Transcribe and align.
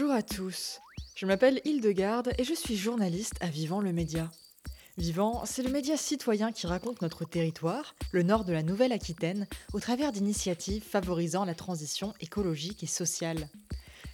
Bonjour 0.00 0.16
à 0.16 0.22
tous. 0.22 0.80
Je 1.14 1.26
m'appelle 1.26 1.60
Hildegarde 1.66 2.32
et 2.38 2.44
je 2.44 2.54
suis 2.54 2.74
journaliste 2.74 3.34
à 3.42 3.48
Vivant 3.48 3.82
le 3.82 3.92
Média. 3.92 4.30
Vivant, 4.96 5.42
c'est 5.44 5.62
le 5.62 5.70
média 5.70 5.98
citoyen 5.98 6.52
qui 6.52 6.66
raconte 6.66 7.02
notre 7.02 7.26
territoire, 7.26 7.94
le 8.10 8.22
nord 8.22 8.46
de 8.46 8.54
la 8.54 8.62
Nouvelle-Aquitaine, 8.62 9.46
au 9.74 9.78
travers 9.78 10.10
d'initiatives 10.10 10.82
favorisant 10.82 11.44
la 11.44 11.54
transition 11.54 12.14
écologique 12.18 12.82
et 12.82 12.86
sociale. 12.86 13.50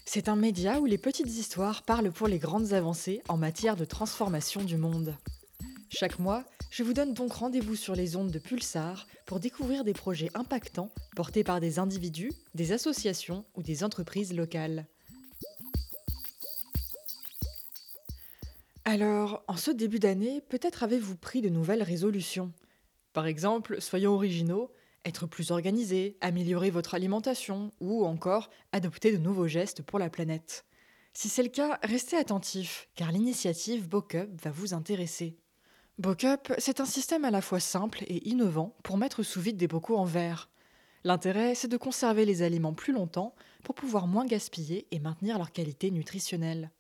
C'est 0.05 0.29
un 0.29 0.35
média 0.35 0.81
où 0.81 0.87
les 0.87 0.99
petites 0.99 1.31
histoires 1.31 1.85
parlent 1.85 2.11
pour 2.11 2.27
les 2.27 2.41
grandes 2.41 2.73
avancées 2.73 3.23
en 3.29 3.37
matière 3.37 3.77
de 3.77 3.85
transformation 3.85 4.65
du 4.65 4.77
monde. 4.77 5.15
Chaque 5.89 6.19
mois, 6.19 6.43
je 6.69 6.83
vous 6.83 6.95
donne 6.95 7.15
donc 7.15 7.33
rendez-vous 7.33 7.77
sur 7.77 7.95
les 7.95 8.17
ondes 8.17 8.33
de 8.33 8.41
Pulsar 8.41 9.07
pour 9.25 9.39
découvrir 9.39 9.85
des 9.85 9.95
projets 9.95 10.33
impactants 10.35 10.91
portés 11.15 11.45
par 11.45 11.61
des 11.61 11.79
individus, 11.79 12.33
des 12.57 12.73
associations 12.73 13.45
ou 13.55 13.63
des 13.63 13.85
entreprises 13.85 14.35
locales. 14.35 14.89
Alors, 18.89 19.43
en 19.49 19.57
ce 19.57 19.73
début 19.73 19.99
d'année, 19.99 20.41
peut-être 20.41 20.85
avez-vous 20.85 21.17
pris 21.17 21.43
de 21.43 21.49
nouvelles 21.49 21.83
résolutions? 21.83 22.53
Par 23.15 23.27
exemple, 23.27 23.81
soyons 23.81 24.13
originaux, 24.13 24.71
être 25.05 25.27
plus 25.27 25.51
organisé, 25.51 26.17
améliorer 26.21 26.71
votre 26.71 26.95
alimentation 26.95 27.73
ou 27.81 28.05
encore 28.05 28.49
adopter 28.71 29.11
de 29.11 29.17
nouveaux 29.17 29.49
gestes 29.49 29.83
pour 29.83 29.99
la 29.99 30.09
planète. 30.09 30.65
Si 31.15 31.29
c'est 31.29 31.43
le 31.43 31.49
cas, 31.49 31.81
restez 31.83 32.17
attentif, 32.17 32.89
car 32.95 33.11
l'initiative 33.11 33.89
Bocup 33.89 34.31
va 34.41 34.53
vous 34.53 34.73
intéresser. 34.73 35.37
Bocup, 35.99 36.53
c'est 36.59 36.79
un 36.79 36.87
système 36.87 37.25
à 37.25 37.33
la 37.33 37.43
fois 37.43 37.59
simple 37.59 38.05
et 38.07 38.29
innovant 38.29 38.77
pour 38.85 38.99
mettre 38.99 39.25
sous 39.25 39.41
vide 39.41 39.57
des 39.57 39.67
bocaux 39.67 39.97
en 39.97 40.05
verre. 40.05 40.49
L'intérêt, 41.03 41.57
c'est 41.57 41.67
de 41.67 41.77
conserver 41.77 42.25
les 42.25 42.43
aliments 42.43 42.73
plus 42.73 42.93
longtemps 42.93 43.35
pour 43.65 43.75
pouvoir 43.75 44.07
moins 44.07 44.27
gaspiller 44.27 44.87
et 44.93 45.01
maintenir 45.01 45.39
leur 45.39 45.51
qualité 45.51 45.91
nutritionnelle 45.91 46.71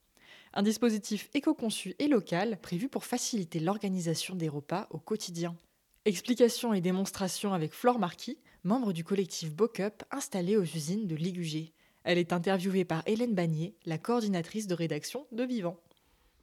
un 0.56 0.62
dispositif 0.62 1.28
éco-conçu 1.34 1.94
et 1.98 2.08
local 2.08 2.58
prévu 2.60 2.88
pour 2.88 3.04
faciliter 3.04 3.60
l'organisation 3.60 4.34
des 4.34 4.48
repas 4.48 4.88
au 4.90 4.98
quotidien. 4.98 5.54
Explications 6.06 6.72
et 6.72 6.80
démonstrations 6.80 7.52
avec 7.52 7.72
Flore 7.72 7.98
Marquis, 7.98 8.38
membre 8.64 8.94
du 8.94 9.04
collectif 9.04 9.52
Bocup 9.52 10.02
installé 10.10 10.56
aux 10.56 10.62
usines 10.62 11.06
de 11.06 11.14
Ligugé. 11.14 11.72
Elle 12.04 12.16
est 12.16 12.32
interviewée 12.32 12.86
par 12.86 13.02
Hélène 13.06 13.34
Bagnier, 13.34 13.74
la 13.84 13.98
coordinatrice 13.98 14.66
de 14.66 14.74
rédaction 14.74 15.26
de 15.30 15.44
Vivant. 15.44 15.76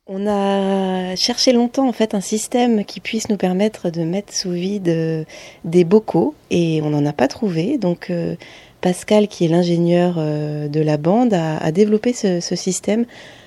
On 0.05 0.27
a 0.27 1.15
cherché 1.15 1.51
longtemps 1.51 1.87
en 1.87 1.93
fait 1.93 2.13
un 2.13 2.21
système 2.21 2.85
qui 2.85 2.99
puisse 2.99 3.29
nous 3.29 3.37
permettre 3.37 3.89
de 3.89 4.03
mettre 4.03 4.33
sous 4.33 4.51
vide 4.51 4.89
euh, 4.89 5.23
des 5.63 5.85
bocaux 5.85 6.35
et 6.51 6.81
on 6.83 6.91
n'en 6.91 7.05
a 7.05 7.13
pas 7.13 7.29
trouvé. 7.29 7.77
Donc 7.79 8.09
euh, 8.09 8.35
Pascal, 8.81 9.27
qui 9.27 9.45
est 9.45 9.47
l'ingénieur 9.47 10.15
euh, 10.17 10.67
de 10.67 10.81
la 10.81 10.97
bande, 10.97 11.33
a, 11.33 11.71
développé 11.71 12.13
ce 12.13 12.55
système 12.55 13.05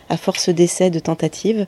à 0.08 0.16
force 0.16 0.48
d'essais, 0.48 0.90
de 0.90 0.98
tentatives, 0.98 1.66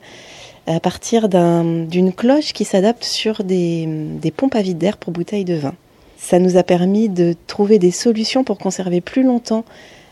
à 0.67 0.79
partir 0.79 1.29
d'une 1.29 2.13
cloche 2.13 2.53
qui 2.53 2.65
s'adapte 2.65 3.03
sur 3.03 3.43
des, 3.43 4.19
pompes 4.35 4.55
à 4.55 4.61
vide 4.61 4.77
d'air 4.77 4.97
pour 4.97 5.11
bouteilles 5.11 5.45
de 5.45 5.55
vin. 5.55 5.73
Ça 6.17 6.37
nous 6.37 6.57
a 6.57 6.63
permis 6.63 7.09
de 7.09 7.33
trouver 7.47 7.79
des 7.79 7.91
solutions 7.91 8.43
pour 8.43 8.57
conserver 8.57 9.01
plus 9.01 9.23
longtemps 9.23 9.63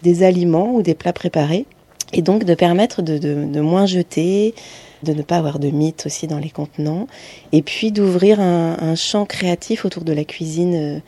des 0.03 0.23
aliments 0.23 0.73
ou 0.73 0.81
des 0.81 0.95
plats 0.95 1.13
préparés 1.13 1.65
et 2.13 2.21
donc 2.21 2.43
de 2.43 2.55
permettre 2.55 3.01
de, 3.01 3.59
moins 3.59 3.85
jeter, 3.85 4.55
de 5.03 5.13
ne 5.13 5.21
pas 5.21 5.37
avoir 5.37 5.59
de 5.59 5.69
mythes 5.69 6.05
aussi 6.05 6.27
dans 6.27 6.39
les 6.39 6.49
contenants, 6.49 7.07
et 7.51 7.61
puis 7.61 7.91
d'ouvrir 7.91 8.39
un, 8.39 8.95
champ 8.95 9.25
créatif 9.25 9.85
autour 9.85 10.03
de 10.03 10.13
la 10.13 10.23
cuisine 10.23 10.75
euh, 10.75 10.99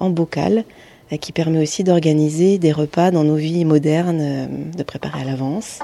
en 0.00 0.10
bocal, 0.10 0.64
euh, 1.12 1.16
qui 1.16 1.32
permet 1.32 1.60
aussi 1.60 1.84
d'organiser 1.84 2.58
des 2.58 2.72
repas 2.72 3.10
dans 3.10 3.24
nos 3.24 3.36
vies 3.36 3.64
modernes, 3.64 4.20
euh, 4.20 4.46
de 4.76 4.82
préparer 4.82 5.22
à 5.22 5.24
l'avance. 5.24 5.78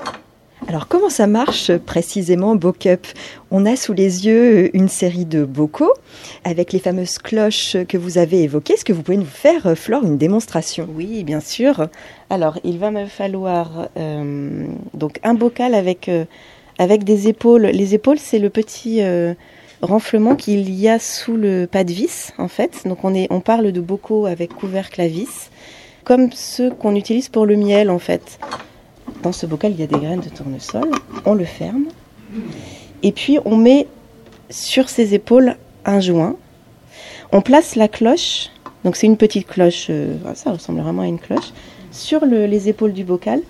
Alors 0.66 0.88
comment 0.88 1.10
ça 1.10 1.26
marche 1.26 1.76
précisément 1.76 2.56
Bocup? 2.56 3.06
On 3.50 3.66
a 3.66 3.76
sous 3.76 3.92
les 3.92 4.26
yeux 4.26 4.74
une 4.74 4.88
série 4.88 5.26
de 5.26 5.44
bocaux 5.44 5.92
avec 6.42 6.72
les 6.72 6.78
fameuses 6.78 7.18
cloches 7.18 7.76
que 7.86 7.98
vous 7.98 8.16
avez 8.16 8.42
évoquées. 8.42 8.72
Est-ce 8.72 8.84
que 8.84 8.92
vous 8.92 9.02
pouvez 9.02 9.18
nous 9.18 9.24
faire, 9.24 9.66
euh, 9.66 9.74
Flore, 9.74 10.04
une 10.04 10.16
démonstration? 10.16 10.88
Oui, 10.96 11.22
bien 11.22 11.40
sûr. 11.40 11.88
Alors 12.30 12.58
il 12.64 12.78
va 12.78 12.90
me 12.90 13.06
falloir 13.06 13.88
euh, 13.98 14.66
donc 14.94 15.20
un 15.22 15.34
bocal 15.34 15.74
avec, 15.74 16.08
euh, 16.08 16.24
avec 16.78 17.04
des 17.04 17.28
épaules. 17.28 17.66
Les 17.66 17.94
épaules, 17.94 18.18
c'est 18.18 18.38
le 18.38 18.50
petit 18.50 19.02
renflement 19.82 20.34
qu'il 20.34 20.70
y 20.70 20.88
a 20.88 20.98
sous 20.98 21.36
le 21.36 21.66
pas 21.66 21.84
de 21.84 21.92
vis 21.92 22.32
en 22.38 22.48
fait. 22.48 22.82
Donc 22.86 23.04
on, 23.04 23.14
on 23.28 23.40
parle 23.40 23.70
de 23.70 23.80
bocaux 23.82 24.24
avec 24.24 24.54
couvercle 24.54 25.00
à 25.02 25.08
vis, 25.08 25.50
comme 26.04 26.32
ceux 26.32 26.70
qu'on 26.70 26.94
utilise 26.96 27.28
pour 27.28 27.44
le 27.44 27.56
miel 27.56 27.90
en 27.90 27.98
fait. 27.98 28.38
Dans 29.24 29.32
ce 29.32 29.46
bocal, 29.46 29.72
il 29.72 29.80
y 29.80 29.82
a 29.82 29.86
des 29.86 29.98
graines 29.98 30.20
de 30.20 30.28
tournesol. 30.28 30.90
On 31.24 31.32
le 31.32 31.46
ferme. 31.46 31.86
Et 33.02 33.10
puis, 33.10 33.38
on 33.46 33.56
met 33.56 33.86
sur 34.50 34.90
ses 34.90 35.14
épaules 35.14 35.56
un 35.86 35.98
joint. 35.98 36.36
On 37.32 37.40
place 37.40 37.74
la 37.74 37.88
cloche. 37.88 38.50
Donc, 38.84 38.96
c'est 38.96 39.06
une 39.06 39.16
petite 39.16 39.46
cloche. 39.46 39.86
Euh, 39.88 40.14
ça 40.34 40.52
ressemble 40.52 40.82
vraiment 40.82 41.02
à 41.02 41.06
une 41.06 41.18
cloche. 41.18 41.52
Sur 41.90 42.26
les 42.26 42.68
épaules 42.68 42.92
du 42.92 43.02
bocal. 43.02 43.40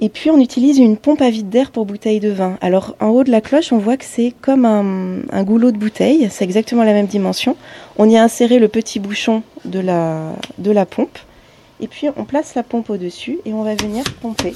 Et 0.00 0.08
puis, 0.08 0.28
on 0.30 0.40
utilise 0.40 0.78
une 0.78 0.96
pompe 0.96 1.22
à 1.22 1.30
vide 1.30 1.50
d'air 1.50 1.70
pour 1.70 1.86
bouteille 1.86 2.18
de 2.18 2.30
vin. 2.30 2.58
Alors, 2.60 2.96
en 2.98 3.10
haut 3.10 3.22
de 3.22 3.30
la 3.30 3.40
cloche, 3.40 3.72
on 3.72 3.78
voit 3.78 3.96
que 3.96 4.04
c'est 4.04 4.34
comme 4.40 4.64
un, 4.64 5.20
un, 5.30 5.44
goulot 5.44 5.70
de 5.70 5.78
bouteille. 5.78 6.26
C'est 6.32 6.42
exactement 6.42 6.82
la 6.82 6.94
même 6.94 7.06
dimension. 7.06 7.56
On 7.96 8.10
y 8.10 8.16
a 8.16 8.24
inséré 8.24 8.58
le 8.58 8.66
petit 8.66 8.98
bouchon 8.98 9.44
de 9.64 9.78
la, 9.78 10.32
de 10.58 10.72
la 10.72 10.84
pompe. 10.84 11.16
Et 11.84 11.86
puis 11.86 12.06
on 12.16 12.24
place 12.24 12.54
la 12.54 12.62
pompe 12.62 12.88
au-dessus 12.88 13.40
et 13.44 13.52
on 13.52 13.62
va 13.62 13.74
venir 13.74 14.04
pomper. 14.22 14.54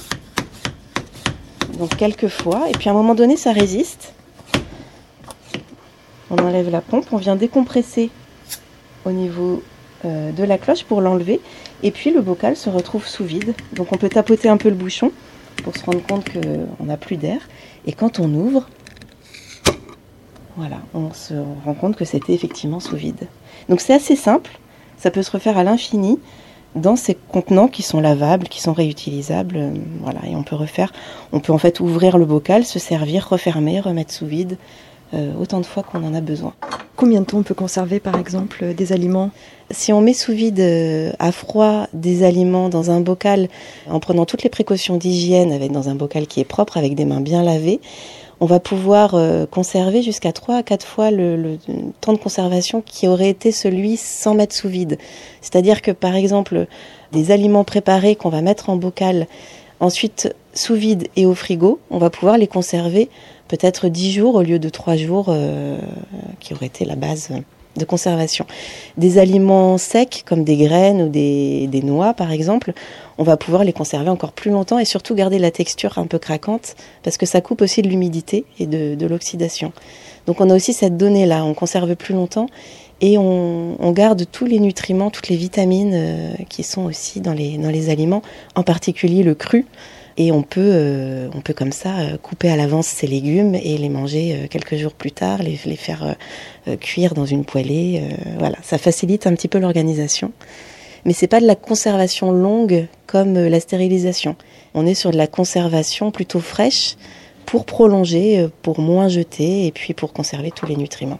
Donc 1.77 1.95
quelques 1.95 2.27
fois. 2.27 2.67
Et 2.69 2.71
puis 2.71 2.89
à 2.89 2.91
un 2.91 2.95
moment 2.95 3.13
donné, 3.13 3.37
ça 3.37 3.51
résiste. 3.51 4.15
On 6.31 6.37
enlève 6.39 6.71
la 6.71 6.81
pompe, 6.81 7.05
on 7.11 7.17
vient 7.17 7.35
décompresser 7.35 8.09
au 9.05 9.11
niveau 9.11 9.61
euh, 10.05 10.31
de 10.31 10.43
la 10.43 10.57
cloche 10.57 10.83
pour 10.85 11.01
l'enlever. 11.01 11.39
Et 11.83 11.91
puis 11.91 12.09
le 12.09 12.21
bocal 12.21 12.55
se 12.55 12.67
retrouve 12.67 13.05
sous 13.05 13.25
vide. 13.25 13.53
Donc 13.73 13.93
on 13.93 13.97
peut 13.97 14.09
tapoter 14.09 14.49
un 14.49 14.57
peu 14.57 14.69
le 14.69 14.75
bouchon 14.75 15.11
pour 15.63 15.77
se 15.77 15.85
rendre 15.85 16.01
compte 16.01 16.25
qu'on 16.33 16.83
n'a 16.83 16.97
plus 16.97 17.17
d'air. 17.17 17.41
Et 17.85 17.93
quand 17.93 18.19
on 18.19 18.33
ouvre, 18.33 18.67
voilà, 20.57 20.79
on 20.95 21.13
se 21.13 21.35
rend 21.63 21.75
compte 21.75 21.95
que 21.95 22.05
c'était 22.05 22.33
effectivement 22.33 22.79
sous 22.79 22.95
vide. 22.95 23.27
Donc 23.69 23.81
c'est 23.81 23.93
assez 23.93 24.15
simple, 24.15 24.57
ça 24.97 25.11
peut 25.11 25.21
se 25.21 25.29
refaire 25.29 25.59
à 25.59 25.63
l'infini 25.63 26.17
dans 26.75 26.95
ces 26.95 27.15
contenants 27.15 27.67
qui 27.67 27.81
sont 27.81 27.99
lavables, 27.99 28.47
qui 28.47 28.61
sont 28.61 28.73
réutilisables, 28.73 29.55
euh, 29.57 29.73
voilà, 30.01 30.19
et 30.27 30.35
on 30.35 30.43
peut 30.43 30.55
refaire, 30.55 30.91
on 31.31 31.39
peut 31.39 31.53
en 31.53 31.57
fait 31.57 31.79
ouvrir 31.79 32.17
le 32.17 32.25
bocal, 32.25 32.65
se 32.65 32.79
servir, 32.79 33.27
refermer, 33.27 33.79
remettre 33.79 34.13
sous 34.13 34.27
vide, 34.27 34.57
euh, 35.13 35.33
autant 35.39 35.59
de 35.59 35.65
fois 35.65 35.83
qu'on 35.83 36.03
en 36.03 36.13
a 36.13 36.21
besoin. 36.21 36.53
Combien 36.95 37.21
de 37.21 37.25
temps 37.25 37.39
on 37.39 37.43
peut 37.43 37.55
conserver 37.55 37.99
par 37.99 38.19
exemple 38.19 38.73
des 38.75 38.93
aliments? 38.93 39.31
Si 39.71 39.91
on 39.93 40.01
met 40.01 40.13
sous 40.13 40.33
vide 40.33 40.59
euh, 40.59 41.11
à 41.17 41.31
froid 41.31 41.87
des 41.93 42.23
aliments 42.23 42.69
dans 42.69 42.91
un 42.91 42.99
bocal, 42.99 43.47
en 43.89 43.99
prenant 43.99 44.25
toutes 44.25 44.43
les 44.43 44.49
précautions 44.49 44.97
d'hygiène, 44.97 45.51
avec 45.51 45.71
dans 45.71 45.89
un 45.89 45.95
bocal 45.95 46.27
qui 46.27 46.39
est 46.39 46.45
propre, 46.45 46.77
avec 46.77 46.93
des 46.93 47.05
mains 47.05 47.21
bien 47.21 47.41
lavées, 47.41 47.79
on 48.41 48.45
va 48.45 48.59
pouvoir 48.59 49.15
euh, 49.15 49.45
conserver 49.45 50.01
jusqu'à 50.01 50.31
3 50.31 50.55
à 50.55 50.63
4 50.63 50.85
fois 50.85 51.11
le, 51.11 51.57
temps 52.01 52.13
de 52.13 52.17
conservation 52.17 52.81
qui 52.81 53.07
aurait 53.07 53.29
été 53.29 53.51
celui 53.51 53.97
sans 53.97 54.33
mettre 54.33 54.55
sous 54.55 54.69
vide. 54.69 54.97
C'est-à-dire 55.41 55.81
que 55.81 55.91
par 55.91 56.15
exemple, 56.15 56.67
des 57.11 57.31
aliments 57.31 57.63
préparés 57.63 58.15
qu'on 58.15 58.29
va 58.29 58.41
mettre 58.41 58.69
en 58.69 58.77
bocal, 58.77 59.27
ensuite 59.79 60.33
sous 60.53 60.75
vide 60.75 61.07
et 61.15 61.25
au 61.25 61.35
frigo, 61.35 61.79
on 61.89 61.97
va 61.97 62.09
pouvoir 62.09 62.37
les 62.37 62.47
conserver 62.47 63.09
peut-être 63.47 63.87
10 63.87 64.11
jours 64.11 64.35
au 64.35 64.41
lieu 64.41 64.59
de 64.59 64.69
3 64.69 64.95
jours 64.95 65.27
euh, 65.29 65.77
qui 66.39 66.53
aurait 66.53 66.67
été 66.67 66.85
la 66.85 66.95
base 66.95 67.29
de 67.77 67.85
conservation. 67.85 68.45
Des 68.97 69.17
aliments 69.17 69.77
secs 69.77 70.23
comme 70.25 70.43
des 70.43 70.57
graines 70.57 71.01
ou 71.03 71.09
des, 71.09 71.67
des, 71.67 71.81
noix 71.81 72.13
par 72.13 72.31
exemple, 72.31 72.73
on 73.17 73.23
va 73.23 73.37
pouvoir 73.37 73.63
les 73.63 73.73
conserver 73.73 74.09
encore 74.09 74.31
plus 74.31 74.51
longtemps 74.51 74.79
et 74.79 74.85
surtout 74.85 75.15
garder 75.15 75.39
la 75.39 75.51
texture 75.51 75.97
un 75.97 76.07
peu 76.07 76.19
craquante 76.19 76.75
parce 77.03 77.17
que 77.17 77.25
ça 77.25 77.41
coupe 77.41 77.61
aussi 77.61 77.81
de 77.81 77.87
l'humidité 77.87 78.45
et 78.59 78.65
de, 78.65 78.95
de 78.95 79.05
l'oxydation. 79.07 79.71
Donc 80.25 80.41
on 80.41 80.49
a 80.49 80.55
aussi 80.55 80.73
cette 80.73 80.97
donnée 80.97 81.25
là, 81.25 81.45
on 81.45 81.53
conserve 81.53 81.95
plus 81.95 82.13
longtemps 82.13 82.47
et 83.01 83.17
on, 83.17 83.77
on 83.79 83.91
garde 83.91 84.25
tous 84.29 84.45
les 84.45 84.59
nutriments, 84.59 85.09
toutes 85.09 85.29
les 85.29 85.37
vitamines 85.37 85.93
euh, 85.93 86.33
qui 86.49 86.63
sont 86.63 86.85
aussi 86.85 87.21
dans 87.21 87.33
les, 87.33 87.57
dans 87.57 87.69
les 87.69 87.89
aliments, 87.89 88.21
en 88.55 88.63
particulier 88.63 89.23
le 89.23 89.35
cru 89.35 89.65
et 90.19 90.33
on 90.33 90.43
peut, 90.43 90.59
euh, 90.61 91.29
on 91.33 91.39
peut 91.39 91.53
comme 91.53 91.71
ça 91.71 91.97
euh, 91.99 92.17
couper 92.17 92.49
à 92.49 92.57
l'avance 92.57 92.87
ces 92.87 93.07
légumes 93.07 93.55
et 93.55 93.77
les 93.77 93.87
manger 93.87 94.35
euh, 94.35 94.47
quelques 94.47 94.75
jours 94.75 94.91
plus 94.91 95.13
tard, 95.13 95.41
les, 95.41 95.55
faire 95.55 96.15
cuire 96.81 97.13
dans 97.13 97.25
une 97.25 97.45
poêlée. 97.45 98.03
voilà, 98.37 98.57
ça 98.61 98.77
facilite 98.77 99.25
un 99.25 99.33
petit 99.33 99.47
peu 99.47 99.59
l'organisation. 99.59 100.33
Mais 101.05 101.13
c'est 101.13 101.27
pas 101.27 101.39
de 101.39 101.47
la 101.47 101.55
conservation 101.55 102.31
longue 102.31 102.87
comme 103.07 103.33
la 103.33 103.59
stérilisation. 103.61 104.35
On 104.73 104.85
est 104.85 104.93
sur 104.93 105.11
de 105.11 105.17
la 105.17 105.25
conservation 105.25 106.11
plutôt 106.11 106.41
fraîche 106.41 106.97
pour 107.45 107.65
prolonger, 107.65 108.47
pour 108.61 108.81
moins 108.81 109.07
jeter 109.07 109.65
et 109.65 109.71
puis 109.71 109.93
pour 109.93 110.11
conserver 110.11 110.51
tous 110.51 110.65
les 110.65 110.75
nutriments. 110.75 111.19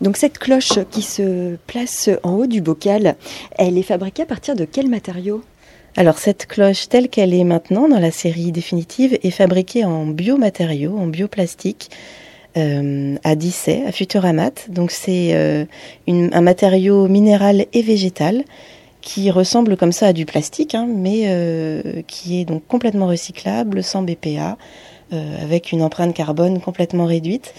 Donc 0.00 0.16
cette 0.16 0.38
cloche 0.38 0.78
qui 0.90 1.02
se 1.02 1.56
place 1.66 2.08
en 2.22 2.32
haut 2.32 2.46
du 2.46 2.62
bocal, 2.62 3.16
elle 3.58 3.76
est 3.76 3.82
fabriquée 3.82 4.22
à 4.22 4.26
partir 4.26 4.56
de 4.56 4.64
quel 4.64 4.88
matériau? 4.88 5.42
Alors 5.98 6.18
cette 6.18 6.46
cloche 6.46 6.88
telle 6.88 7.08
qu'elle 7.08 7.34
est 7.34 7.42
maintenant 7.42 7.88
dans 7.88 7.98
la 7.98 8.12
série 8.12 8.52
définitive 8.52 9.18
est 9.20 9.32
fabriquée 9.32 9.84
en 9.84 10.06
biomatériaux, 10.06 10.96
en 10.96 11.08
bioplastique. 11.08 11.90
Euh, 12.56 13.16
à 13.24 13.34
Dissay, 13.34 13.84
à 13.84 13.92
Futuramat. 13.92 14.52
Donc 14.68 14.90
c'est 14.92 15.34
euh, 15.34 15.64
un 16.06 16.40
matériau 16.40 17.06
minéral 17.06 17.66
et 17.72 17.82
végétal 17.82 18.44
qui 19.00 19.30
ressemble 19.30 19.76
comme 19.76 19.92
ça 19.92 20.06
à 20.06 20.12
du 20.12 20.24
plastique, 20.24 20.74
hein, 20.74 20.88
mais 20.88 21.24
euh, 21.26 22.02
qui 22.06 22.40
est 22.40 22.44
donc 22.44 22.66
complètement 22.66 23.08
recyclable, 23.08 23.82
sans 23.82 24.02
BPA, 24.02 24.56
avec 25.12 25.72
une 25.72 25.82
empreinte 25.82 26.14
carbone 26.14 26.60
complètement 26.60 27.06
réduite. 27.06 27.54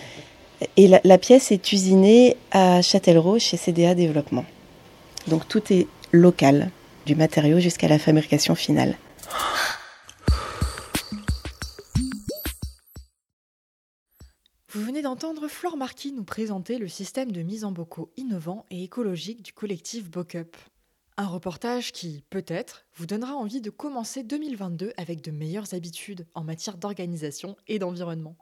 Et 0.78 0.88
la, 0.88 1.02
la 1.04 1.18
pièce 1.18 1.52
est 1.52 1.72
usinée 1.72 2.38
à 2.52 2.82
Châtellerault 2.82 3.40
chez 3.40 3.58
CDA 3.58 3.96
Développement. 3.96 4.46
Donc 5.28 5.48
tout 5.48 5.62
est 5.72 5.88
local, 6.12 6.72
du 7.10 7.16
matériau 7.16 7.60
jusqu'à 7.60 7.88
la 7.88 7.98
fabrication 7.98 8.54
finale. 8.54 8.96
Vous 14.72 14.84
venez 14.84 15.02
d'entendre 15.02 15.48
Flore 15.48 15.76
Marquis 15.76 16.12
nous 16.12 16.24
présenter 16.24 16.78
le 16.78 16.88
système 16.88 17.32
de 17.32 17.42
mise 17.42 17.66
en 17.66 17.72
bocaux 17.72 18.12
innovant 18.16 18.68
et 18.70 18.84
écologique 18.84 19.42
du 19.42 19.54
collectif 19.54 20.08
Bocup. 20.08 20.56
Un 21.18 21.26
reportage 21.26 21.94
qui, 21.94 22.24
peut-être, 22.30 22.86
vous 22.96 23.08
donnera 23.08 23.34
envie 23.34 23.60
de 23.60 23.72
commencer 23.72 24.22
2022 24.22 24.94
avec 24.96 25.22
de 25.22 25.32
meilleures 25.32 25.74
habitudes 25.74 26.28
en 26.36 26.44
matière 26.44 26.78
d'organisation 26.78 27.58
et 27.68 27.80
d'environnement. 27.80 28.36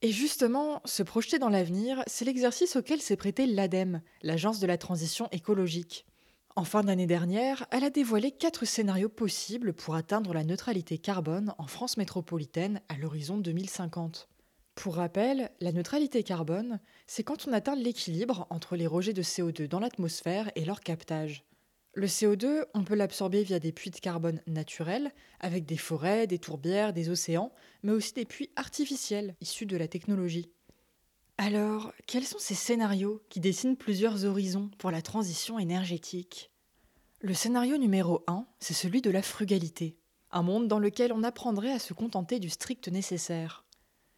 Et 0.00 0.12
justement, 0.12 0.80
se 0.84 1.02
projeter 1.02 1.40
dans 1.40 1.48
l'avenir, 1.48 2.04
c'est 2.06 2.24
l'exercice 2.24 2.76
auquel 2.76 3.00
s'est 3.00 3.16
prêté 3.16 3.46
l'ADEME, 3.46 4.00
l'Agence 4.22 4.60
de 4.60 4.66
la 4.68 4.78
transition 4.78 5.28
écologique. 5.32 6.06
En 6.54 6.62
fin 6.62 6.84
d'année 6.84 7.08
dernière, 7.08 7.66
elle 7.72 7.82
a 7.82 7.90
dévoilé 7.90 8.30
quatre 8.30 8.64
scénarios 8.64 9.08
possibles 9.08 9.72
pour 9.72 9.96
atteindre 9.96 10.32
la 10.34 10.44
neutralité 10.44 10.98
carbone 10.98 11.52
en 11.58 11.66
France 11.66 11.96
métropolitaine 11.96 12.80
à 12.88 12.96
l'horizon 12.96 13.38
2050. 13.38 14.28
Pour 14.76 14.94
rappel, 14.94 15.50
la 15.60 15.72
neutralité 15.72 16.22
carbone, 16.22 16.78
c'est 17.08 17.24
quand 17.24 17.48
on 17.48 17.52
atteint 17.52 17.74
l'équilibre 17.74 18.46
entre 18.50 18.76
les 18.76 18.86
rejets 18.86 19.12
de 19.12 19.22
CO2 19.24 19.66
dans 19.66 19.80
l'atmosphère 19.80 20.52
et 20.54 20.64
leur 20.64 20.80
captage. 20.80 21.44
Le 21.98 22.06
CO2, 22.06 22.64
on 22.74 22.84
peut 22.84 22.94
l'absorber 22.94 23.42
via 23.42 23.58
des 23.58 23.72
puits 23.72 23.90
de 23.90 23.98
carbone 23.98 24.40
naturels, 24.46 25.10
avec 25.40 25.66
des 25.66 25.76
forêts, 25.76 26.28
des 26.28 26.38
tourbières, 26.38 26.92
des 26.92 27.10
océans, 27.10 27.50
mais 27.82 27.90
aussi 27.90 28.12
des 28.12 28.24
puits 28.24 28.52
artificiels 28.54 29.34
issus 29.40 29.66
de 29.66 29.76
la 29.76 29.88
technologie. 29.88 30.48
Alors, 31.38 31.92
quels 32.06 32.24
sont 32.24 32.38
ces 32.38 32.54
scénarios 32.54 33.20
qui 33.30 33.40
dessinent 33.40 33.76
plusieurs 33.76 34.24
horizons 34.24 34.70
pour 34.78 34.92
la 34.92 35.02
transition 35.02 35.58
énergétique? 35.58 36.52
Le 37.20 37.34
scénario 37.34 37.76
numéro 37.78 38.22
1, 38.28 38.46
c'est 38.60 38.74
celui 38.74 39.02
de 39.02 39.10
la 39.10 39.20
frugalité, 39.20 39.98
un 40.30 40.42
monde 40.42 40.68
dans 40.68 40.78
lequel 40.78 41.12
on 41.12 41.24
apprendrait 41.24 41.72
à 41.72 41.80
se 41.80 41.94
contenter 41.94 42.38
du 42.38 42.48
strict 42.48 42.86
nécessaire. 42.86 43.64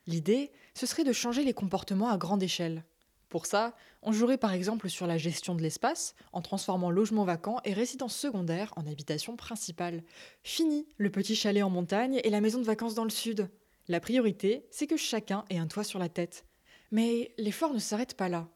L'idée, 0.07 0.53
ce 0.75 0.85
serait 0.85 1.05
de 1.05 1.15
changer 1.15 1.45
les 1.45 1.55
comportements 1.55 2.11
à 2.11 2.19
grande 2.19 2.43
échelle. 2.43 2.85
Pour 3.31 3.47
ça, 3.47 3.77
on 4.03 4.11
jouerait 4.11 4.39
par 4.39 4.53
exemple 4.53 4.91
sur 4.91 5.07
la 5.07 5.17
gestion 5.17 5.55
de 5.55 5.63
l'espace, 5.63 6.17
en 6.33 6.43
transformant 6.43 6.91
logements 6.91 7.25
vacants 7.25 7.61
et 7.65 7.73
résidences 7.73 8.17
secondaires 8.17 8.75
en 8.77 8.87
habitation 8.87 9.37
principale. 9.37 10.03
Fini 10.43 10.89
le 10.99 11.11
petit 11.11 11.37
chalet 11.37 11.63
en 11.63 11.71
montagne 11.71 12.21
et 12.25 12.31
la 12.31 12.41
maison 12.41 12.59
de 12.59 12.65
vacances 12.65 12.97
dans 12.97 13.05
le 13.05 13.11
sud. 13.11 13.49
La 13.87 14.01
priorité, 14.01 14.67
c'est 14.73 14.89
que 14.89 14.97
chacun 14.97 15.45
ait 15.49 15.59
un 15.59 15.69
toit 15.69 15.85
sur 15.85 16.01
la 16.01 16.09
tête, 16.09 16.45
mais 16.91 17.33
l'effort 17.39 17.73
ne 17.73 17.79
s'arrête 17.79 18.15
pas 18.15 18.29
là. 18.29 18.49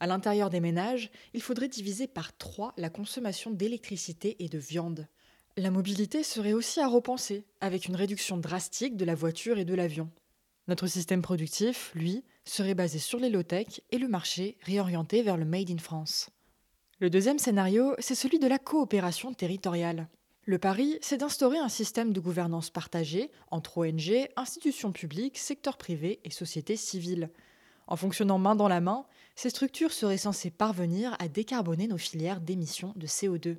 À 0.00 0.06
l'intérieur 0.06 0.48
des 0.48 0.60
ménages, 0.60 1.10
il 1.34 1.42
faudrait 1.42 1.68
diviser 1.68 2.06
par 2.06 2.36
trois 2.36 2.72
la 2.78 2.88
consommation 2.88 3.50
d'électricité 3.50 4.42
et 4.42 4.48
de 4.48 4.58
viande. 4.58 5.06
La 5.58 5.70
mobilité 5.70 6.22
serait 6.22 6.54
aussi 6.54 6.80
à 6.80 6.88
repenser, 6.88 7.44
avec 7.60 7.86
une 7.86 7.94
réduction 7.94 8.38
drastique 8.38 8.96
de 8.96 9.04
la 9.04 9.14
voiture 9.14 9.58
et 9.58 9.66
de 9.66 9.74
l'avion. 9.74 10.10
Notre 10.66 10.86
système 10.86 11.22
productif, 11.22 11.92
lui, 11.94 12.24
serait 12.44 12.74
basé 12.74 12.98
sur 12.98 13.18
les 13.18 13.30
low-tech 13.30 13.80
et 13.90 13.98
le 13.98 14.08
marché 14.08 14.56
réorienté 14.62 15.22
vers 15.22 15.36
le 15.36 15.44
Made 15.44 15.70
in 15.70 15.78
France. 15.78 16.30
Le 17.00 17.10
deuxième 17.10 17.38
scénario, 17.38 17.94
c'est 17.98 18.14
celui 18.14 18.38
de 18.38 18.46
la 18.46 18.58
coopération 18.58 19.32
territoriale. 19.32 20.08
Le 20.46 20.58
pari, 20.58 20.98
c'est 21.00 21.16
d'instaurer 21.16 21.58
un 21.58 21.68
système 21.68 22.12
de 22.12 22.20
gouvernance 22.20 22.70
partagée 22.70 23.30
entre 23.50 23.78
ONG, 23.78 24.28
institutions 24.36 24.92
publiques, 24.92 25.38
secteur 25.38 25.78
privé 25.78 26.20
et 26.24 26.30
société 26.30 26.76
civile. 26.76 27.30
En 27.86 27.96
fonctionnant 27.96 28.38
main 28.38 28.54
dans 28.54 28.68
la 28.68 28.80
main, 28.80 29.06
ces 29.36 29.50
structures 29.50 29.92
seraient 29.92 30.18
censées 30.18 30.50
parvenir 30.50 31.16
à 31.18 31.28
décarboner 31.28 31.88
nos 31.88 31.98
filières 31.98 32.40
d'émissions 32.40 32.92
de 32.96 33.06
CO2. 33.06 33.56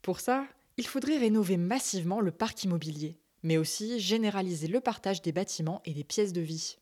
Pour 0.00 0.20
ça, 0.20 0.46
il 0.76 0.86
faudrait 0.86 1.18
rénover 1.18 1.56
massivement 1.56 2.20
le 2.20 2.30
parc 2.30 2.62
immobilier, 2.64 3.18
mais 3.42 3.56
aussi 3.56 3.98
généraliser 3.98 4.68
le 4.68 4.80
partage 4.80 5.22
des 5.22 5.32
bâtiments 5.32 5.82
et 5.84 5.92
des 5.92 6.04
pièces 6.04 6.32
de 6.32 6.40
vie. 6.40 6.78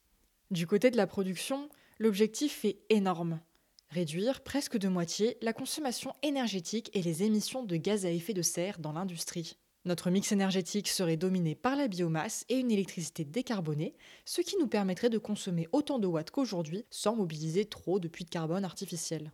Du 0.50 0.67
côté 0.67 0.91
de 0.91 0.96
la 0.96 1.06
production, 1.06 1.69
l'objectif 1.99 2.64
est 2.64 2.79
énorme. 2.91 3.41
Réduire 3.88 4.43
presque 4.43 4.76
de 4.76 4.88
moitié 4.88 5.38
la 5.41 5.52
consommation 5.52 6.12
énergétique 6.23 6.91
et 6.94 7.02
les 7.02 7.23
émissions 7.23 7.64
de 7.64 7.76
gaz 7.76 8.05
à 8.05 8.11
effet 8.11 8.35
de 8.35 8.43
serre 8.43 8.79
dans 8.79 8.93
l'industrie. 8.93 9.56
Notre 9.87 10.11
mix 10.11 10.32
énergétique 10.32 10.88
serait 10.88 11.17
dominé 11.17 11.55
par 11.55 11.76
la 11.76 11.88
biomasse 11.88 12.44
et 12.49 12.56
une 12.56 12.70
électricité 12.70 13.25
décarbonée, 13.25 13.94
ce 14.25 14.41
qui 14.41 14.56
nous 14.58 14.67
permettrait 14.67 15.11
de 15.11 15.19
consommer 15.19 15.69
autant 15.73 15.99
de 15.99 16.06
watts 16.06 16.31
qu'aujourd'hui 16.31 16.85
sans 16.91 17.17
mobiliser 17.17 17.67
trop 17.67 17.99
de 17.99 18.08
puits 18.08 18.25
de 18.25 18.31
carbone 18.31 18.64
artificiels. 18.64 19.31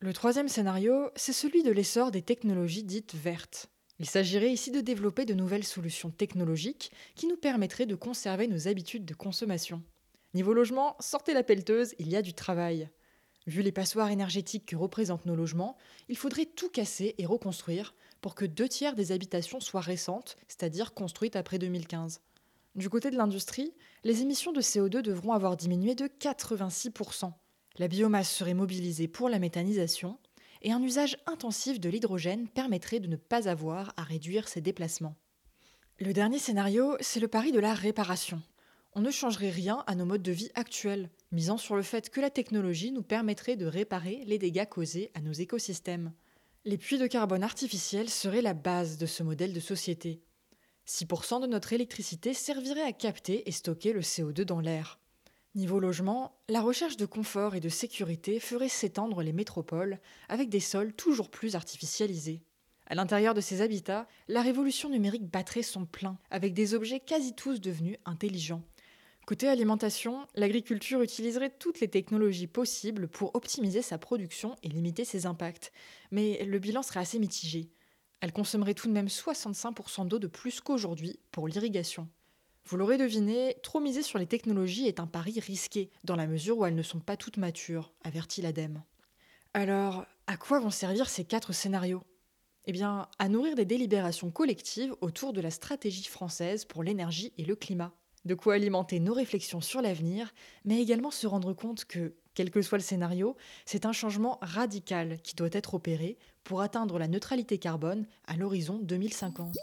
Le 0.00 0.12
troisième 0.12 0.48
scénario, 0.48 1.10
c'est 1.16 1.32
celui 1.32 1.62
de 1.62 1.70
l'essor 1.70 2.10
des 2.10 2.22
technologies 2.22 2.84
dites 2.84 3.14
vertes. 3.14 3.70
Il 3.98 4.06
s'agirait 4.06 4.52
ici 4.52 4.70
de 4.70 4.80
développer 4.80 5.24
de 5.24 5.34
nouvelles 5.34 5.64
solutions 5.64 6.10
technologiques 6.10 6.90
qui 7.14 7.26
nous 7.26 7.36
permettraient 7.36 7.86
de 7.86 7.94
conserver 7.94 8.46
nos 8.46 8.68
habitudes 8.68 9.06
de 9.06 9.14
consommation. 9.14 9.82
Niveau 10.36 10.52
logement, 10.52 10.96
sortez 11.00 11.32
la 11.32 11.42
pelleteuse, 11.42 11.94
il 11.98 12.10
y 12.10 12.14
a 12.14 12.20
du 12.20 12.34
travail. 12.34 12.90
Vu 13.46 13.62
les 13.62 13.72
passoires 13.72 14.10
énergétiques 14.10 14.66
que 14.66 14.76
représentent 14.76 15.24
nos 15.24 15.34
logements, 15.34 15.78
il 16.10 16.18
faudrait 16.18 16.44
tout 16.44 16.68
casser 16.68 17.14
et 17.16 17.24
reconstruire 17.24 17.94
pour 18.20 18.34
que 18.34 18.44
deux 18.44 18.68
tiers 18.68 18.94
des 18.94 19.12
habitations 19.12 19.60
soient 19.60 19.80
récentes, 19.80 20.36
c'est-à-dire 20.46 20.92
construites 20.92 21.36
après 21.36 21.58
2015. 21.58 22.20
Du 22.74 22.90
côté 22.90 23.10
de 23.10 23.16
l'industrie, 23.16 23.72
les 24.04 24.20
émissions 24.20 24.52
de 24.52 24.60
CO2 24.60 25.00
devront 25.00 25.32
avoir 25.32 25.56
diminué 25.56 25.94
de 25.94 26.04
86%. 26.04 27.32
La 27.78 27.88
biomasse 27.88 28.30
serait 28.30 28.52
mobilisée 28.52 29.08
pour 29.08 29.30
la 29.30 29.38
méthanisation 29.38 30.18
et 30.60 30.70
un 30.70 30.82
usage 30.82 31.16
intensif 31.24 31.80
de 31.80 31.88
l'hydrogène 31.88 32.46
permettrait 32.46 33.00
de 33.00 33.08
ne 33.08 33.16
pas 33.16 33.48
avoir 33.48 33.94
à 33.96 34.02
réduire 34.02 34.48
ses 34.48 34.60
déplacements. 34.60 35.16
Le 35.98 36.12
dernier 36.12 36.38
scénario, 36.38 36.94
c'est 37.00 37.20
le 37.20 37.28
pari 37.28 37.52
de 37.52 37.58
la 37.58 37.72
réparation. 37.72 38.42
On 38.98 39.02
ne 39.02 39.10
changerait 39.10 39.50
rien 39.50 39.84
à 39.86 39.94
nos 39.94 40.06
modes 40.06 40.22
de 40.22 40.32
vie 40.32 40.50
actuels, 40.54 41.10
misant 41.30 41.58
sur 41.58 41.76
le 41.76 41.82
fait 41.82 42.08
que 42.08 42.18
la 42.18 42.30
technologie 42.30 42.92
nous 42.92 43.02
permettrait 43.02 43.56
de 43.56 43.66
réparer 43.66 44.22
les 44.24 44.38
dégâts 44.38 44.66
causés 44.66 45.10
à 45.12 45.20
nos 45.20 45.34
écosystèmes. 45.34 46.14
Les 46.64 46.78
puits 46.78 46.96
de 46.96 47.06
carbone 47.06 47.42
artificiels 47.42 48.08
seraient 48.08 48.40
la 48.40 48.54
base 48.54 48.96
de 48.96 49.04
ce 49.04 49.22
modèle 49.22 49.52
de 49.52 49.60
société. 49.60 50.22
6% 50.88 51.42
de 51.42 51.46
notre 51.46 51.74
électricité 51.74 52.32
servirait 52.32 52.80
à 52.80 52.92
capter 52.92 53.46
et 53.46 53.52
stocker 53.52 53.92
le 53.92 54.00
CO2 54.00 54.44
dans 54.44 54.60
l'air. 54.60 54.98
Niveau 55.54 55.78
logement, 55.78 56.40
la 56.48 56.62
recherche 56.62 56.96
de 56.96 57.04
confort 57.04 57.54
et 57.54 57.60
de 57.60 57.68
sécurité 57.68 58.40
ferait 58.40 58.70
s'étendre 58.70 59.20
les 59.20 59.34
métropoles 59.34 60.00
avec 60.30 60.48
des 60.48 60.60
sols 60.60 60.94
toujours 60.94 61.28
plus 61.28 61.54
artificialisés. 61.54 62.40
À 62.86 62.94
l'intérieur 62.94 63.34
de 63.34 63.42
ces 63.42 63.60
habitats, 63.60 64.06
la 64.26 64.40
révolution 64.40 64.88
numérique 64.88 65.30
battrait 65.30 65.62
son 65.62 65.84
plein, 65.84 66.16
avec 66.30 66.54
des 66.54 66.72
objets 66.72 67.00
quasi 67.00 67.34
tous 67.34 67.60
devenus 67.60 67.98
intelligents, 68.06 68.62
Côté 69.26 69.48
alimentation, 69.48 70.24
l'agriculture 70.36 71.02
utiliserait 71.02 71.50
toutes 71.50 71.80
les 71.80 71.88
technologies 71.88 72.46
possibles 72.46 73.08
pour 73.08 73.34
optimiser 73.34 73.82
sa 73.82 73.98
production 73.98 74.54
et 74.62 74.68
limiter 74.68 75.04
ses 75.04 75.26
impacts. 75.26 75.72
Mais 76.12 76.44
le 76.44 76.60
bilan 76.60 76.84
serait 76.84 77.00
assez 77.00 77.18
mitigé. 77.18 77.68
Elle 78.20 78.32
consommerait 78.32 78.74
tout 78.74 78.86
de 78.86 78.92
même 78.92 79.08
65% 79.08 80.06
d'eau 80.06 80.20
de 80.20 80.28
plus 80.28 80.60
qu'aujourd'hui 80.60 81.18
pour 81.32 81.48
l'irrigation. 81.48 82.08
Vous 82.66 82.76
l'aurez 82.76 82.98
deviné, 82.98 83.56
trop 83.64 83.80
miser 83.80 84.02
sur 84.02 84.20
les 84.20 84.28
technologies 84.28 84.86
est 84.86 85.00
un 85.00 85.08
pari 85.08 85.40
risqué, 85.40 85.90
dans 86.04 86.14
la 86.14 86.28
mesure 86.28 86.58
où 86.58 86.64
elles 86.64 86.76
ne 86.76 86.82
sont 86.84 87.00
pas 87.00 87.16
toutes 87.16 87.36
matures, 87.36 87.92
avertit 88.04 88.42
l'ADEME. 88.42 88.84
Alors, 89.54 90.06
à 90.28 90.36
quoi 90.36 90.60
vont 90.60 90.70
servir 90.70 91.08
ces 91.08 91.24
quatre 91.24 91.52
scénarios? 91.52 92.04
Eh 92.66 92.72
bien, 92.72 93.08
à 93.18 93.28
nourrir 93.28 93.56
des 93.56 93.64
délibérations 93.64 94.30
collectives 94.30 94.94
autour 95.00 95.32
de 95.32 95.40
la 95.40 95.50
stratégie 95.50 96.04
française 96.04 96.64
pour 96.64 96.84
l'énergie 96.84 97.32
et 97.38 97.44
le 97.44 97.56
climat 97.56 97.92
de 98.26 98.34
quoi 98.34 98.54
alimenter 98.54 98.98
nos 98.98 99.14
réflexions 99.14 99.60
sur 99.60 99.80
l'avenir, 99.80 100.34
mais 100.64 100.82
également 100.82 101.12
se 101.12 101.26
rendre 101.26 101.52
compte 101.52 101.84
que, 101.84 102.14
quel 102.34 102.50
que 102.50 102.60
soit 102.60 102.78
le 102.78 102.84
scénario, 102.84 103.36
c'est 103.64 103.86
un 103.86 103.92
changement 103.92 104.38
radical 104.42 105.20
qui 105.22 105.36
doit 105.36 105.48
être 105.52 105.74
opéré 105.74 106.18
pour 106.42 106.60
atteindre 106.60 106.98
la 106.98 107.08
neutralité 107.08 107.58
carbone 107.58 108.04
à 108.26 108.36
l'horizon 108.36 108.78
2050. 108.82 109.54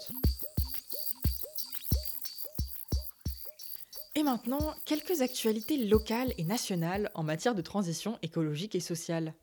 Et 4.15 4.23
maintenant, 4.23 4.75
quelques 4.85 5.21
actualités 5.21 5.77
locales 5.77 6.33
et 6.37 6.43
nationales 6.43 7.11
en 7.15 7.23
matière 7.23 7.55
de 7.55 7.61
transition 7.61 8.17
écologique 8.21 8.75
et 8.75 8.79
sociale. 8.79 9.33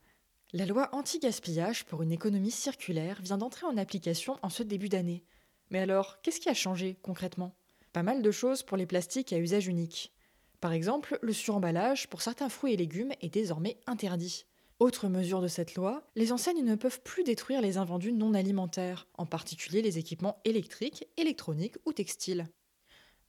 La 0.52 0.64
loi 0.64 0.88
anti-gaspillage 0.92 1.84
pour 1.84 2.02
une 2.02 2.12
économie 2.12 2.50
circulaire 2.50 3.20
vient 3.20 3.38
d'entrer 3.38 3.66
en 3.66 3.76
application 3.76 4.38
en 4.42 4.48
ce 4.48 4.62
début 4.62 4.88
d'année. 4.88 5.24
Mais 5.70 5.80
alors, 5.80 6.22
qu'est-ce 6.22 6.40
qui 6.40 6.48
a 6.48 6.54
changé 6.54 6.96
concrètement? 7.02 7.54
Pas 7.92 8.02
mal 8.02 8.22
de 8.22 8.30
choses 8.30 8.62
pour 8.62 8.76
les 8.76 8.86
plastiques 8.86 9.32
à 9.32 9.38
usage 9.38 9.66
unique. 9.66 10.12
Par 10.60 10.72
exemple, 10.72 11.18
le 11.22 11.32
suremballage 11.32 12.08
pour 12.08 12.22
certains 12.22 12.48
fruits 12.48 12.74
et 12.74 12.76
légumes 12.76 13.12
est 13.20 13.32
désormais 13.32 13.80
interdit. 13.86 14.44
Autre 14.78 15.08
mesure 15.08 15.42
de 15.42 15.48
cette 15.48 15.74
loi, 15.74 16.08
les 16.16 16.32
enseignes 16.32 16.64
ne 16.64 16.74
peuvent 16.74 17.02
plus 17.02 17.24
détruire 17.24 17.60
les 17.60 17.78
invendus 17.78 18.12
non 18.12 18.32
alimentaires, 18.32 19.08
en 19.18 19.26
particulier 19.26 19.82
les 19.82 19.98
équipements 19.98 20.40
électriques, 20.44 21.06
électroniques 21.16 21.76
ou 21.84 21.92
textiles. 21.92 22.48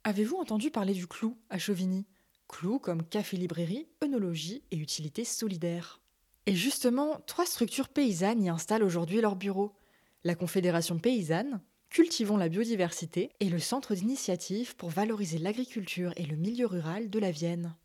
Avez-vous 0.03 0.37
entendu 0.37 0.71
parler 0.71 0.93
du 0.93 1.07
clou 1.07 1.37
à 1.49 1.57
Chauvigny? 1.57 2.05
Clou 2.47 2.79
comme 2.79 3.03
café-librairie, 3.03 3.87
œnologie 4.03 4.63
et 4.71 4.77
utilité 4.77 5.25
solidaire. 5.25 6.01
Et 6.45 6.55
justement, 6.55 7.19
trois 7.27 7.45
structures 7.45 7.89
paysannes 7.89 8.43
y 8.43 8.49
installent 8.49 8.83
aujourd'hui 8.83 9.21
leurs 9.21 9.35
bureaux. 9.35 9.73
La 10.23 10.35
Confédération 10.35 10.99
paysanne, 10.99 11.61
Cultivons 11.91 12.37
la 12.37 12.47
biodiversité 12.47 13.31
et 13.41 13.49
le 13.49 13.59
centre 13.59 13.93
d'initiative 13.95 14.77
pour 14.77 14.89
valoriser 14.89 15.37
l'agriculture 15.37 16.13
et 16.15 16.25
le 16.25 16.37
milieu 16.37 16.65
rural 16.65 17.09
de 17.09 17.19
la 17.19 17.31
Vienne. 17.31 17.75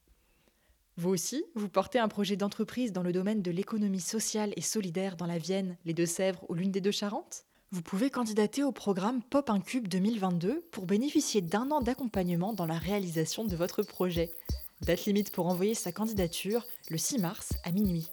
Vous 0.97 1.11
aussi, 1.11 1.45
vous 1.57 1.69
portez 1.69 1.99
un 1.99 2.07
projet 2.07 2.37
d'entreprise 2.37 2.93
dans 2.93 3.03
le 3.03 3.13
domaine 3.13 3.43
de 3.43 3.51
l'économie 3.51 4.01
sociale 4.01 4.53
et 4.55 4.61
solidaire 4.61 5.17
dans 5.17 5.27
la 5.27 5.39
Vienne, 5.39 5.77
les 5.85 5.93
Deux-Sèvres 5.93 6.47
ou 6.49 6.55
l'une 6.55 6.71
des 6.71 6.81
deux 6.81 6.93
Charentes? 6.93 7.47
Vous 7.73 7.83
pouvez 7.83 8.09
candidater 8.09 8.63
au 8.63 8.71
programme 8.71 9.25
Pop 9.25 9.51
Incube 9.51 9.89
2022 9.89 10.61
pour 10.71 10.87
bénéficier 10.87 11.41
d'un 11.41 11.69
an 11.73 11.81
d'accompagnement 11.81 12.53
dans 12.53 12.67
la 12.67 12.79
réalisation 12.79 13.45
de 13.45 13.57
votre 13.57 13.83
projet. 13.83 14.31
Date 14.83 15.07
limite 15.07 15.33
pour 15.33 15.49
envoyer 15.49 15.75
sa 15.75 15.91
candidature 15.91 16.65
le 16.91 16.97
6 16.97 17.19
mars 17.19 17.55
à 17.65 17.73
minuit. 17.73 18.07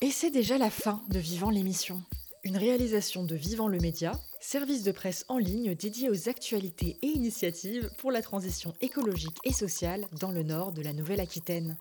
Et 0.00 0.12
c'est 0.12 0.30
déjà 0.30 0.58
la 0.58 0.70
fin 0.70 1.02
de 1.08 1.18
Vivant 1.18 1.50
l'émission. 1.50 2.04
Une 2.44 2.56
réalisation 2.56 3.24
de 3.24 3.34
Vivant 3.34 3.66
le 3.66 3.78
Média, 3.78 4.12
service 4.46 4.84
de 4.84 4.92
presse 4.92 5.24
en 5.28 5.38
ligne 5.38 5.74
dédié 5.74 6.08
aux 6.08 6.28
actualités 6.28 6.96
et 7.02 7.08
initiatives 7.08 7.90
pour 7.98 8.12
la 8.12 8.22
transition 8.22 8.72
écologique 8.80 9.36
et 9.42 9.52
sociale 9.52 10.06
dans 10.20 10.30
le 10.30 10.44
nord 10.44 10.70
de 10.70 10.82
la 10.82 10.92
Nouvelle-Aquitaine. 10.92 11.76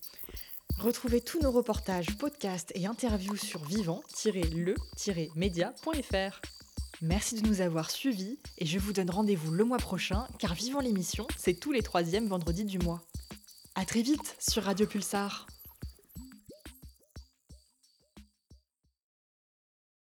Retrouvez 0.79 1.21
tous 1.21 1.39
nos 1.39 1.51
reportages, 1.51 2.17
podcasts 2.17 2.71
et 2.73 2.87
interviews 2.87 3.37
sur 3.37 3.63
vivant-le-média.fr. 3.65 6.41
Merci 7.03 7.39
de 7.39 7.47
nous 7.47 7.61
avoir 7.61 7.91
suivis 7.91 8.39
et 8.57 8.65
je 8.65 8.79
vous 8.79 8.93
donne 8.93 9.11
rendez-vous 9.11 9.51
le 9.51 9.63
mois 9.63 9.77
prochain 9.77 10.27
car 10.39 10.55
Vivant 10.55 10.79
l'émission, 10.79 11.27
c'est 11.37 11.59
tous 11.59 11.71
les 11.71 11.83
troisièmes 11.83 12.27
vendredis 12.27 12.65
du 12.65 12.79
mois. 12.79 13.03
A 13.75 13.85
très 13.85 14.01
vite 14.01 14.35
sur 14.39 14.63
Radio 14.63 14.87
Pulsar. 14.87 15.45